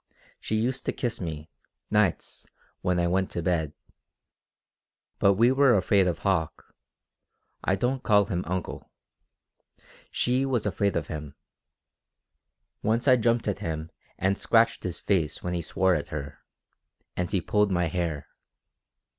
She 0.39 0.55
used 0.55 0.83
to 0.87 0.91
kiss 0.91 1.21
me, 1.21 1.51
nights, 1.91 2.47
when 2.81 2.99
I 2.99 3.05
went 3.05 3.29
to 3.33 3.43
bed. 3.43 3.71
But 5.19 5.33
we 5.33 5.51
were 5.51 5.75
afraid 5.77 6.07
of 6.07 6.23
Hauck 6.25 6.73
I 7.63 7.75
don't 7.75 8.01
call 8.01 8.25
him 8.25 8.43
'uncle.' 8.47 8.89
She 10.09 10.43
was 10.43 10.65
afraid 10.65 10.95
of 10.95 11.05
him. 11.05 11.35
Once 12.81 13.07
I 13.07 13.15
jumped 13.15 13.47
at 13.47 13.59
him 13.59 13.91
and 14.17 14.39
scratched 14.39 14.81
his 14.81 14.97
face 14.97 15.43
when 15.43 15.53
he 15.53 15.61
swore 15.61 15.93
at 15.93 16.07
her, 16.07 16.39
and 17.15 17.29
he 17.29 17.39
pulled 17.39 17.69
my 17.71 17.85
hair. 17.85 18.27